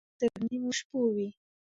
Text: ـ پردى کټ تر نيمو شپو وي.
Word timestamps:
ـ 0.01 0.03
پردى 0.07 0.13
کټ 0.31 0.33
تر 0.35 0.39
نيمو 0.49 0.71
شپو 0.77 0.99
وي. 1.15 1.27